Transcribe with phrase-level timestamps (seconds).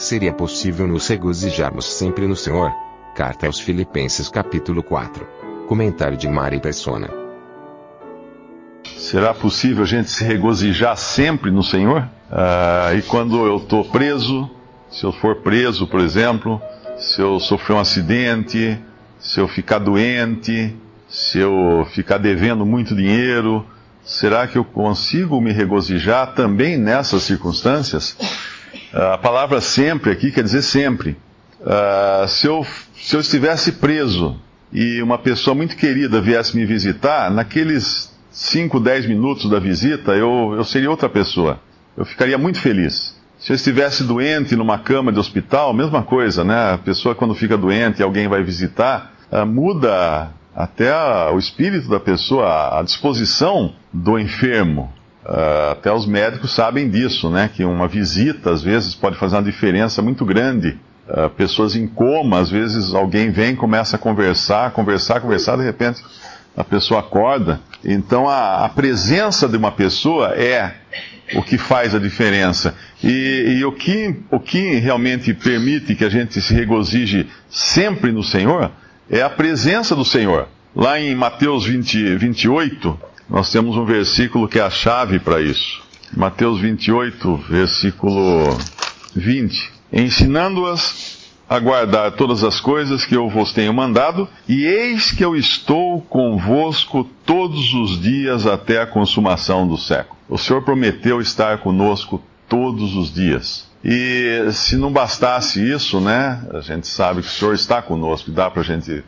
[0.00, 2.72] Seria possível nos regozijarmos sempre no Senhor?
[3.14, 5.28] Carta aos Filipenses capítulo 4.
[5.68, 7.10] Comentário de Mari Persona.
[8.96, 12.08] Será possível a gente se regozijar sempre no Senhor?
[12.32, 14.48] Ah, e quando eu estou preso,
[14.90, 16.62] se eu for preso, por exemplo,
[16.96, 18.78] se eu sofrer um acidente,
[19.18, 20.74] se eu ficar doente,
[21.10, 23.66] se eu ficar devendo muito dinheiro,
[24.02, 28.16] será que eu consigo me regozijar também nessas circunstâncias?
[28.92, 31.16] A palavra sempre aqui quer dizer sempre.
[31.60, 34.36] Uh, se, eu, se eu estivesse preso
[34.72, 40.54] e uma pessoa muito querida viesse me visitar, naqueles 5, 10 minutos da visita, eu,
[40.56, 41.60] eu seria outra pessoa.
[41.96, 43.16] Eu ficaria muito feliz.
[43.38, 46.74] Se eu estivesse doente numa cama de hospital, mesma coisa, né?
[46.74, 51.88] A pessoa quando fica doente e alguém vai visitar, uh, muda até a, o espírito
[51.88, 54.92] da pessoa, a disposição do enfermo.
[55.24, 57.50] Uh, até os médicos sabem disso, né?
[57.54, 60.78] Que uma visita às vezes pode fazer uma diferença muito grande.
[61.08, 66.02] Uh, pessoas em coma, às vezes alguém vem, começa a conversar, conversar, conversar, de repente
[66.56, 67.60] a pessoa acorda.
[67.84, 70.74] Então a, a presença de uma pessoa é
[71.34, 72.74] o que faz a diferença.
[73.02, 78.22] E, e, o, que, o que realmente permite que a gente se regozije sempre no
[78.22, 78.70] Senhor
[79.08, 80.48] é a presença do Senhor.
[80.74, 82.98] Lá em Mateus 20, 28,
[83.30, 85.80] nós temos um versículo que é a chave para isso.
[86.16, 88.58] Mateus 28, versículo
[89.14, 89.72] 20.
[89.92, 95.36] Ensinando-as a guardar todas as coisas que eu vos tenho mandado, e eis que eu
[95.36, 100.18] estou convosco todos os dias até a consumação do século.
[100.28, 103.68] O Senhor prometeu estar conosco todos os dias.
[103.84, 106.40] E se não bastasse isso, né?
[106.52, 109.04] A gente sabe que o Senhor está conosco dá para a gente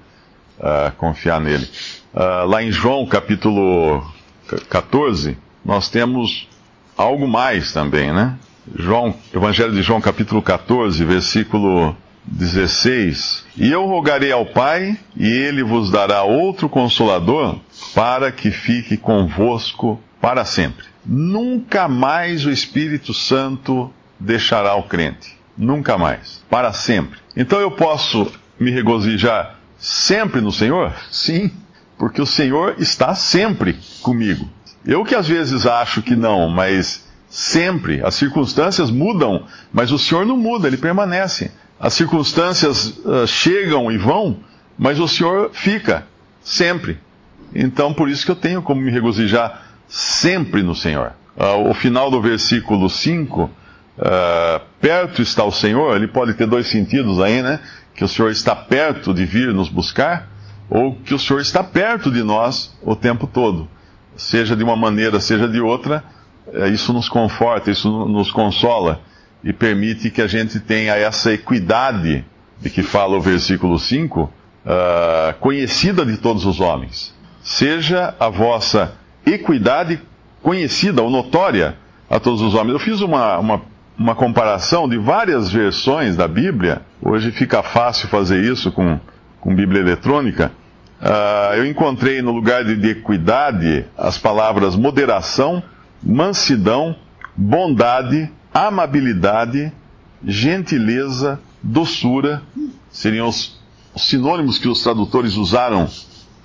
[0.59, 1.69] uh, confiar nele.
[2.15, 4.05] Uh, lá em João capítulo
[4.69, 6.49] 14, nós temos
[6.97, 8.37] algo mais também, né?
[8.77, 15.63] João, Evangelho de João capítulo 14, versículo 16: E eu rogarei ao Pai, e ele
[15.63, 17.59] vos dará outro consolador,
[17.95, 20.87] para que fique convosco para sempre.
[21.05, 25.37] Nunca mais o Espírito Santo deixará o crente.
[25.57, 26.43] Nunca mais.
[26.49, 27.19] Para sempre.
[27.37, 30.93] Então eu posso me regozijar sempre no Senhor?
[31.11, 31.51] Sim,
[32.03, 34.49] porque o Senhor está sempre comigo.
[34.85, 38.05] Eu que às vezes acho que não, mas sempre.
[38.05, 41.53] As circunstâncias mudam, mas o Senhor não muda, ele permanece.
[41.79, 44.39] As circunstâncias uh, chegam e vão,
[44.77, 46.05] mas o Senhor fica,
[46.43, 46.99] sempre.
[47.55, 51.13] Então, por isso que eu tenho como me regozijar sempre no Senhor.
[51.37, 53.51] Uh, o final do versículo 5, uh,
[54.81, 57.61] perto está o Senhor, ele pode ter dois sentidos aí, né?
[57.95, 60.32] Que o Senhor está perto de vir nos buscar,
[60.71, 63.69] ou que o Senhor está perto de nós o tempo todo.
[64.17, 66.05] Seja de uma maneira, seja de outra,
[66.73, 69.01] isso nos conforta, isso nos consola
[69.43, 72.25] e permite que a gente tenha essa equidade
[72.61, 74.31] de que fala o versículo 5, uh,
[74.65, 77.13] ah, conhecida de todos os homens.
[77.43, 78.95] Seja a vossa
[79.27, 80.01] equidade
[80.41, 81.77] conhecida ou notória
[82.09, 82.75] a todos os homens.
[82.75, 83.63] Eu fiz uma, uma,
[83.99, 86.83] uma comparação de várias versões da Bíblia.
[87.01, 89.01] Hoje fica fácil fazer isso com,
[89.43, 90.53] com Bíblia eletrônica.
[91.01, 95.61] Uh, eu encontrei no lugar de, de equidade as palavras moderação,
[96.01, 96.95] mansidão,
[97.37, 99.73] bondade, amabilidade,
[100.25, 102.41] gentileza, doçura,
[102.91, 103.61] seriam os,
[103.97, 105.91] sinônimos que os tradutores usaram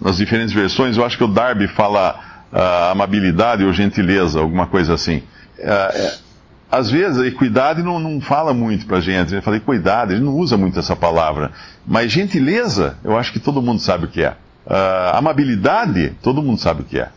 [0.01, 0.97] nas diferentes versões.
[0.97, 2.19] Eu acho que o Darby fala
[2.51, 5.17] uh, amabilidade ou gentileza, alguma coisa assim.
[5.59, 6.26] Uh,
[6.71, 9.33] às vezes a equidade não, não fala muito pra gente.
[9.33, 11.51] Ele fala equidade, ele não usa muito essa palavra.
[11.85, 14.31] Mas gentileza, eu acho que todo mundo sabe o que é.
[14.65, 17.09] Uh, amabilidade, todo mundo sabe o que é.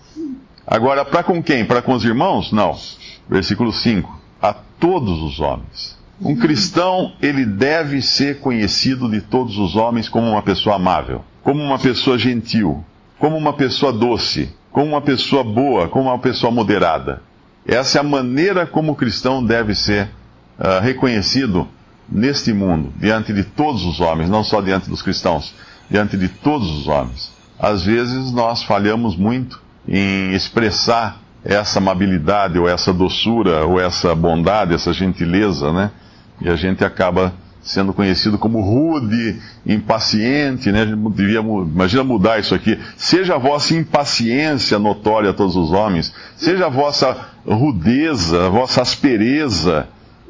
[0.66, 1.64] Agora, para com quem?
[1.64, 2.52] Para com os irmãos?
[2.52, 2.78] Não.
[3.28, 5.98] Versículo 5 a todos os homens.
[6.20, 11.62] Um cristão, ele deve ser conhecido de todos os homens como uma pessoa amável, como
[11.62, 12.84] uma pessoa gentil,
[13.18, 17.22] como uma pessoa doce, como uma pessoa boa, como uma pessoa moderada.
[17.70, 20.10] Essa é a maneira como o cristão deve ser
[20.58, 21.68] uh, reconhecido
[22.08, 25.54] neste mundo, diante de todos os homens, não só diante dos cristãos,
[25.88, 27.30] diante de todos os homens.
[27.56, 34.74] Às vezes nós falhamos muito em expressar essa amabilidade, ou essa doçura, ou essa bondade,
[34.74, 35.92] essa gentileza, né?
[36.40, 37.32] E a gente acaba
[37.62, 40.82] sendo conhecido como rude, impaciente, né?
[40.82, 42.78] A gente devia, imagina mudar isso aqui.
[42.96, 47.16] Seja a vossa impaciência notória a todos os homens, seja a vossa
[47.46, 49.88] rudeza, a vossa aspereza,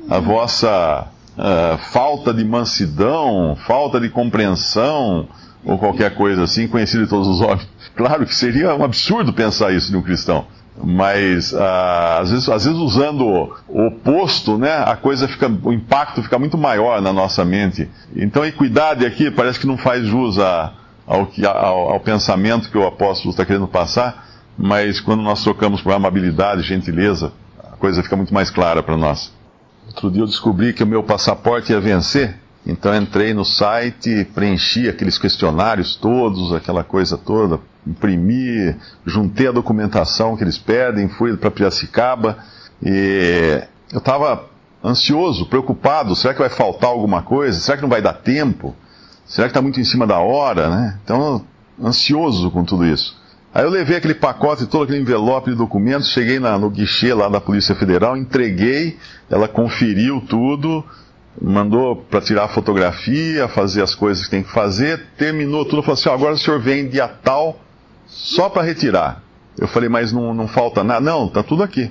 [0.08, 5.28] a vossa uh, falta de mansidão, falta de compreensão,
[5.64, 7.68] ou qualquer coisa assim, conhecido de todos os homens.
[7.94, 10.46] Claro que seria um absurdo pensar isso de um cristão.
[10.82, 13.26] Mas ah, às, vezes, às vezes usando
[13.68, 17.88] o oposto, né, a coisa fica, o impacto fica muito maior na nossa mente.
[18.16, 20.72] Então, equidade aqui parece que não faz jus a,
[21.06, 24.26] ao, ao, ao pensamento que o apóstolo está querendo passar,
[24.56, 29.32] mas quando nós trocamos por amabilidade, gentileza, a coisa fica muito mais clara para nós.
[29.86, 32.36] Outro dia eu descobri que o meu passaporte ia vencer,
[32.66, 38.76] então entrei no site, preenchi aqueles questionários todos, aquela coisa toda, imprimi,
[39.06, 42.38] juntei a documentação que eles pedem, fui para Piracicaba
[42.82, 43.62] e
[43.92, 44.44] eu estava
[44.84, 47.58] ansioso, preocupado, será que vai faltar alguma coisa?
[47.58, 48.74] Será que não vai dar tempo?
[49.26, 50.98] Será que está muito em cima da hora, né?
[51.04, 51.44] Então,
[51.82, 53.18] ansioso com tudo isso.
[53.52, 57.28] Aí eu levei aquele pacote, todo aquele envelope de documentos, cheguei na, no guichê lá
[57.28, 58.96] da Polícia Federal, entreguei,
[59.28, 60.84] ela conferiu tudo,
[61.40, 65.94] mandou para tirar a fotografia, fazer as coisas que tem que fazer, terminou tudo, falou
[65.94, 67.60] assim, agora o senhor vem dia tal,
[68.06, 69.22] só para retirar.
[69.58, 71.00] Eu falei, mas não, não falta nada?
[71.00, 71.90] Não, tá tudo aqui.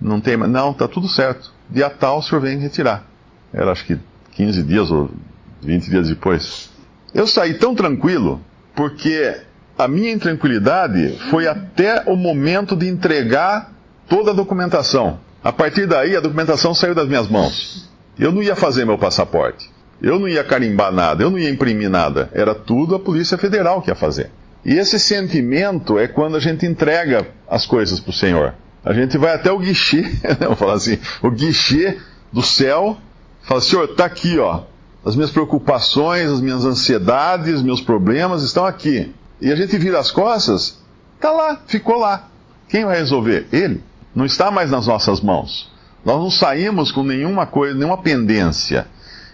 [0.00, 1.52] Não tem, não, tá tudo certo.
[1.70, 3.04] Dia tal o senhor vem retirar.
[3.52, 3.98] Era acho que
[4.32, 5.10] 15 dias ou
[5.62, 6.70] 20 dias depois.
[7.14, 8.40] Eu saí tão tranquilo,
[8.74, 9.40] porque
[9.78, 13.72] a minha intranquilidade foi até o momento de entregar
[14.08, 15.18] toda a documentação.
[15.42, 17.88] A partir daí, a documentação saiu das minhas mãos.
[18.18, 19.70] Eu não ia fazer meu passaporte.
[20.00, 22.30] Eu não ia carimbar nada, eu não ia imprimir nada.
[22.32, 24.30] Era tudo a Polícia Federal que ia fazer.
[24.64, 28.54] E esse sentimento é quando a gente entrega as coisas para o Senhor.
[28.84, 30.02] A gente vai até o guichê,
[30.38, 31.98] vamos falar assim, o guichê
[32.32, 32.96] do céu,
[33.42, 34.62] fala, Senhor, está aqui, ó.
[35.04, 39.14] As minhas preocupações, as minhas ansiedades, meus problemas estão aqui.
[39.40, 40.78] E a gente vira as costas,
[41.14, 42.28] está lá, ficou lá.
[42.68, 43.46] Quem vai resolver?
[43.52, 43.82] Ele.
[44.14, 45.70] Não está mais nas nossas mãos.
[46.08, 48.86] Nós não saímos com nenhuma coisa, nenhuma pendência.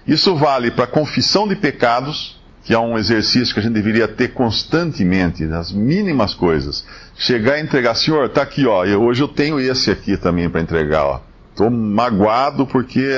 [0.05, 4.33] Isso vale para confissão de pecados, que é um exercício que a gente deveria ter
[4.33, 6.85] constantemente, nas mínimas coisas.
[7.17, 10.63] Chegar e entregar, Senhor, tá aqui, ó, eu, hoje eu tenho esse aqui também para
[10.63, 11.21] entregar, ó.
[11.71, 13.09] Magoado porque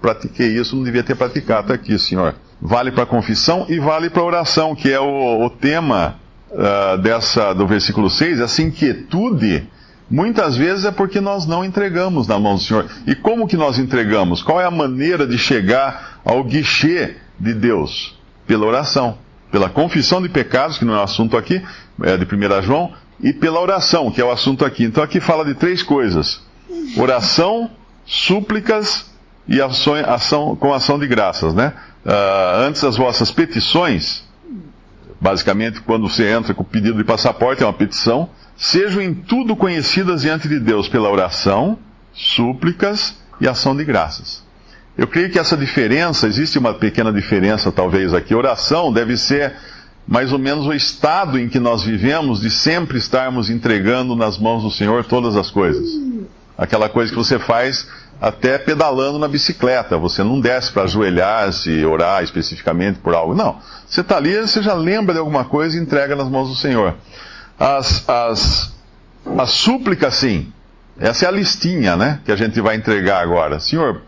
[0.00, 2.36] pratiquei isso, não devia ter praticado, tá aqui, Senhor.
[2.62, 6.14] Vale para confissão e vale para oração, que é o, o tema
[6.48, 9.68] uh, dessa do versículo 6, essa inquietude
[10.14, 12.88] Muitas vezes é porque nós não entregamos na mão do Senhor.
[13.04, 14.44] E como que nós entregamos?
[14.44, 18.16] Qual é a maneira de chegar ao guichê de Deus?
[18.46, 19.18] Pela oração,
[19.50, 21.60] pela confissão de pecados, que não é o assunto aqui,
[22.00, 24.84] é de 1 João, e pela oração, que é o assunto aqui.
[24.84, 26.40] Então aqui fala de três coisas:
[26.96, 27.68] oração,
[28.06, 29.10] súplicas
[29.48, 31.72] e ação, ação com ação de graças, né?
[32.06, 34.22] Uh, antes as vossas petições,
[35.20, 39.56] basicamente quando você entra com o pedido de passaporte, é uma petição, sejam em tudo
[39.56, 41.78] conhecidas diante de Deus pela oração,
[42.12, 44.44] súplicas e ação de graças.
[44.96, 48.34] Eu creio que essa diferença, existe uma pequena diferença talvez aqui.
[48.34, 49.54] Oração deve ser
[50.06, 54.62] mais ou menos o estado em que nós vivemos de sempre estarmos entregando nas mãos
[54.62, 55.88] do Senhor todas as coisas.
[56.56, 57.88] Aquela coisa que você faz
[58.20, 59.98] até pedalando na bicicleta.
[59.98, 63.34] Você não desce para ajoelhar-se, orar especificamente por algo.
[63.34, 63.58] Não.
[63.86, 66.94] Você está ali, você já lembra de alguma coisa e entrega nas mãos do Senhor.
[67.58, 68.74] As, as,
[69.38, 70.52] as súplicas, sim.
[70.98, 72.20] Essa é a listinha, né?
[72.24, 73.58] Que a gente vai entregar agora.
[73.58, 74.02] Senhor,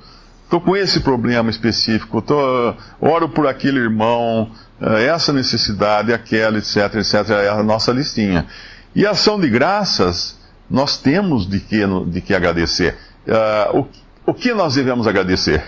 [0.44, 4.50] estou com esse problema específico, tô, oro por aquele irmão,
[4.80, 7.30] eh, essa necessidade, aquela, etc, etc.
[7.30, 8.46] É a nossa listinha.
[8.94, 10.38] E a ação de graças,
[10.70, 12.96] nós temos de que, de que agradecer.
[13.26, 15.62] Uh, o, o que nós devemos agradecer?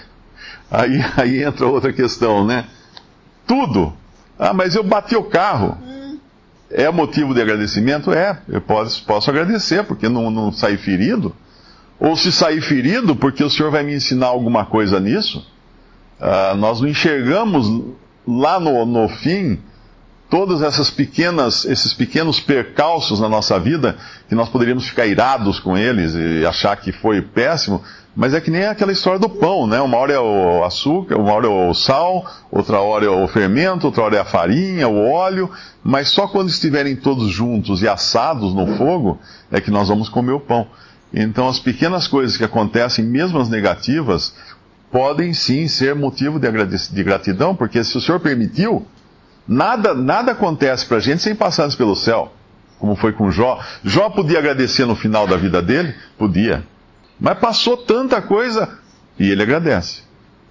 [0.70, 2.64] Aí, aí entra outra questão, né?
[3.46, 3.92] Tudo.
[4.38, 5.76] Ah, mas eu bati o carro.
[6.70, 8.12] É motivo de agradecimento?
[8.12, 11.34] É, eu posso, posso agradecer, porque não, não saí ferido.
[11.98, 15.44] Ou se sair ferido, porque o Senhor vai me ensinar alguma coisa nisso.
[16.20, 17.66] Uh, nós não enxergamos
[18.26, 19.58] lá no, no fim
[20.30, 23.96] todas essas pequenas, esses pequenos percalços na nossa vida,
[24.28, 27.82] que nós poderíamos ficar irados com eles e achar que foi péssimo,
[28.14, 29.80] mas é que nem aquela história do pão, né?
[29.80, 33.86] Uma hora é o açúcar, uma hora é o sal, outra hora é o fermento,
[33.86, 35.50] outra hora é a farinha, o óleo,
[35.82, 39.18] mas só quando estiverem todos juntos e assados no fogo
[39.50, 40.66] é que nós vamos comer o pão.
[41.14, 44.34] Então as pequenas coisas que acontecem, mesmo as negativas,
[44.90, 48.84] podem sim ser motivo de, gratidão, porque se o Senhor permitiu,
[49.48, 52.32] nada, nada acontece para a gente sem passarmos pelo céu.
[52.78, 53.58] como foi com Jó.
[53.82, 55.94] Jó podia agradecer no final da vida dele?
[56.16, 56.62] Podia.
[57.18, 58.78] Mas passou tanta coisa
[59.18, 60.02] e ele agradece.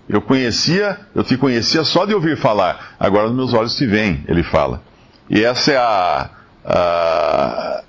[0.10, 4.42] Eu conhecia, eu te conhecia só de ouvir falar, agora meus olhos te veem, ele
[4.42, 4.82] fala.
[5.30, 6.30] E essa é a,
[6.66, 7.84] a.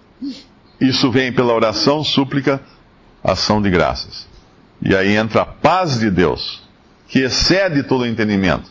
[0.81, 2.61] Isso vem pela oração, súplica,
[3.23, 4.27] ação de graças.
[4.83, 6.63] E aí entra a paz de Deus,
[7.09, 8.71] que excede todo o entendimento.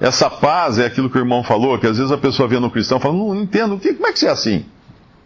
[0.00, 2.70] Essa paz é aquilo que o irmão falou, que às vezes a pessoa vê no
[2.70, 4.64] cristão e fala, não entendo, como é que você é assim?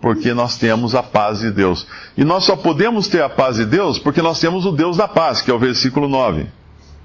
[0.01, 1.87] Porque nós temos a paz de Deus.
[2.17, 5.07] E nós só podemos ter a paz de Deus porque nós temos o Deus da
[5.07, 6.47] paz, que é o versículo 9.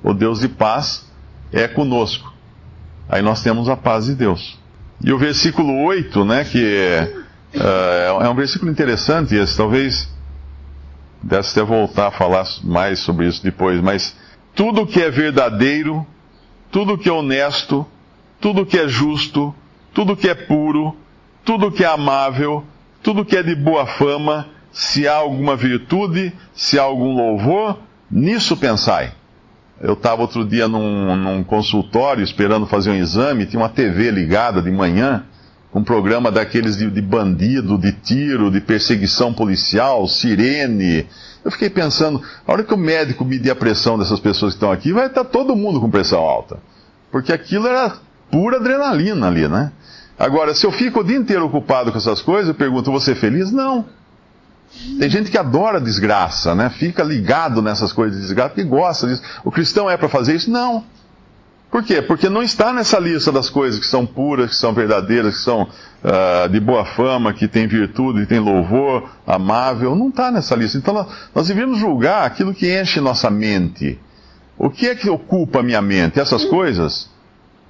[0.01, 1.05] O Deus de paz
[1.51, 2.33] é conosco.
[3.09, 4.57] Aí nós temos a paz de Deus.
[5.03, 7.13] E o versículo 8, né, que é,
[7.55, 10.09] uh, é um versículo interessante esse, talvez
[11.21, 14.15] desse até voltar a falar mais sobre isso depois, mas
[14.55, 16.05] tudo que é verdadeiro,
[16.71, 17.85] tudo que é honesto,
[18.39, 19.53] tudo que é justo,
[19.93, 20.95] tudo que é puro,
[21.43, 22.63] tudo que é amável,
[23.01, 27.79] tudo que é de boa fama, se há alguma virtude, se há algum louvor,
[28.11, 29.11] nisso pensai.
[29.79, 34.61] Eu estava outro dia num, num, consultório esperando fazer um exame, tinha uma TV ligada
[34.61, 35.23] de manhã,
[35.77, 41.07] um programa daqueles de, de bandido, de tiro, de perseguição policial, sirene.
[41.45, 44.71] Eu fiquei pensando, a hora que o médico medir a pressão dessas pessoas que estão
[44.71, 46.57] aqui, vai estar todo mundo com pressão alta.
[47.11, 47.93] Porque aquilo era
[48.31, 49.71] pura adrenalina ali, né?
[50.17, 53.15] Agora, se eu fico o dia inteiro ocupado com essas coisas, eu pergunto, você é
[53.15, 53.51] feliz?
[53.51, 53.85] Não.
[54.99, 56.71] Tem gente que adora desgraça, né?
[56.71, 59.21] Fica ligado nessas coisas de desgraça e gosta disso.
[59.45, 60.49] O cristão é para fazer isso?
[60.49, 60.83] Não.
[61.69, 62.01] Por quê?
[62.01, 65.63] Porque não está nessa lista das coisas que são puras, que são verdadeiras, que são
[65.63, 69.95] uh, de boa fama, que tem virtude, que tem louvor, amável.
[69.95, 70.77] Não está nessa lista.
[70.77, 73.99] Então nós, devemos julgar aquilo que enche nossa mente.
[74.57, 76.19] O que é que ocupa minha mente?
[76.19, 77.09] Essas coisas?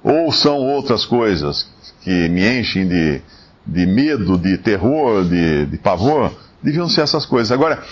[0.02, 1.68] Ou são outras coisas
[2.02, 3.20] que me enchem de,
[3.66, 6.32] de medo, de terror, de, de pavor?
[6.62, 7.52] deviam ser essas coisas.
[7.52, 7.82] Agora,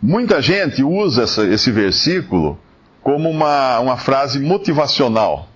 [0.00, 2.58] muita gente usa essa, esse versículo
[3.04, 5.46] como uma, uma frase motivacional,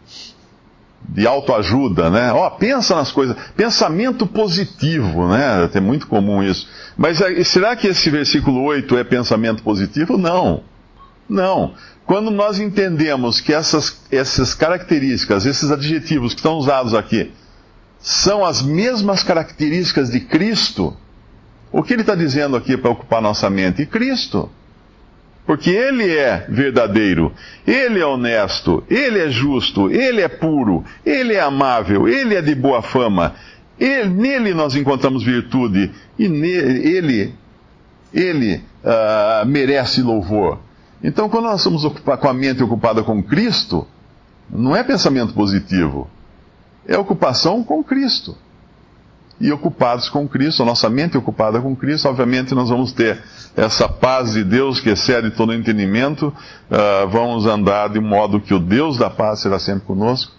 [1.09, 2.31] de autoajuda, né?
[2.31, 5.69] Ó, oh, pensa nas coisas, pensamento positivo, né?
[5.73, 6.69] É muito comum isso.
[6.95, 10.19] Mas é, será que esse versículo 8 é pensamento positivo?
[10.19, 10.63] Não.
[11.27, 11.73] Não.
[12.05, 17.33] Quando nós entendemos que essas, essas características, esses adjetivos que estão usados aqui,
[17.99, 20.95] são as mesmas características de Cristo,
[21.73, 23.87] o que ele está dizendo aqui para ocupar nossa mente?
[23.87, 24.51] Cristo.
[25.49, 27.33] Porque ele é verdadeiro,
[27.67, 32.55] ele é honesto, ele é justo, ele é puro, ele é amável, ele é de
[32.55, 33.35] boa fama.
[33.81, 37.35] Ele, nele nós encontramos virtude e nele, ele,
[38.13, 40.59] ele uh, merece louvor.
[41.03, 43.89] Então, quando nós somos com a mente ocupada com Cristo,
[44.51, 46.11] não é pensamento positivo,
[46.87, 48.37] é ocupação com Cristo
[49.41, 53.23] e ocupados com Cristo, a nossa mente ocupada com Cristo, obviamente nós vamos ter
[53.57, 58.59] essa paz de Deus que excede todo entendimento, uh, vamos andar de modo que o
[58.59, 60.33] Deus da paz será sempre conosco,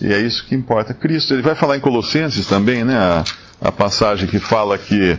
[0.00, 0.92] e é isso que importa.
[0.92, 3.24] Cristo, ele vai falar em Colossenses também, né, a,
[3.60, 5.16] a passagem que fala que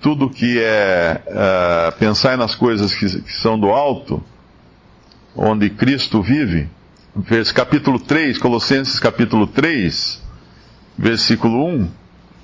[0.00, 4.22] tudo que é uh, pensar nas coisas que, que são do alto,
[5.34, 6.68] onde Cristo vive,
[7.54, 10.22] capítulo 3, Colossenses capítulo 3,
[10.96, 11.88] versículo 1,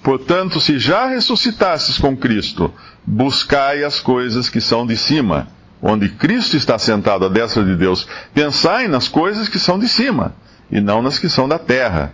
[0.05, 2.71] Portanto, se já ressuscitastes com Cristo,
[3.07, 5.49] buscai as coisas que são de cima,
[5.81, 8.07] onde Cristo está sentado à destra de Deus.
[8.35, 10.35] Pensai nas coisas que são de cima,
[10.71, 12.13] e não nas que são da terra.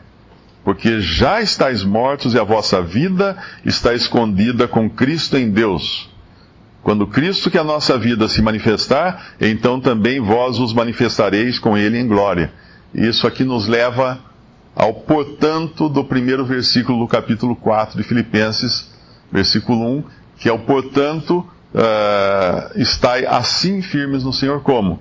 [0.63, 6.09] Porque já estáis mortos e a vossa vida está escondida com Cristo em Deus.
[6.85, 11.77] Quando Cristo, que é a nossa vida, se manifestar, então também vós os manifestareis com
[11.77, 12.53] Ele em glória.
[12.95, 14.30] Isso aqui nos leva
[14.81, 18.89] ao portanto do primeiro versículo do capítulo 4 de Filipenses,
[19.31, 20.05] versículo 1,
[20.39, 24.99] que é o portanto, uh, estai assim firmes no Senhor como?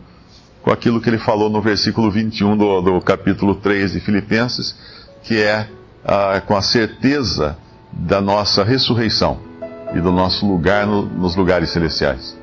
[0.61, 4.75] Com aquilo que ele falou no versículo 21 do, do capítulo 3 de Filipenses,
[5.23, 5.69] que é
[6.03, 7.57] uh, com a certeza
[7.89, 9.39] da nossa ressurreição
[9.95, 12.37] e do nosso lugar no, nos lugares celestiais.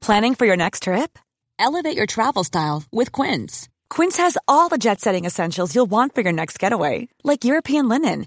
[0.00, 1.18] Planning for your next trip?
[1.58, 3.68] Elevate your travel style with Quince.
[3.90, 7.88] Quince has all the jet setting essentials you'll want for your next getaway, like European
[7.88, 8.26] linen